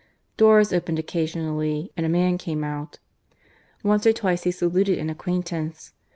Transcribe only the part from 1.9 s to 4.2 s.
and a man came out; once or